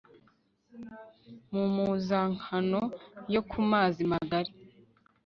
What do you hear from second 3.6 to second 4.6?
mazi magari